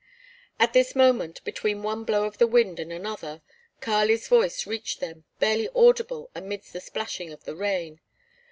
At 0.59 0.73
this 0.73 0.95
moment, 0.95 1.43
between 1.43 1.83
one 1.83 2.05
blow 2.05 2.25
of 2.25 2.39
the 2.39 2.47
wind 2.47 2.79
and 2.79 2.91
another, 2.91 3.43
Kali's 3.81 4.27
voice 4.27 4.65
reached 4.65 4.99
them, 4.99 5.25
barely 5.39 5.69
audible 5.75 6.31
amidst 6.33 6.73
the 6.73 6.81
splashing 6.81 7.31
of 7.31 7.43
the 7.43 7.55
rain. 7.55 8.01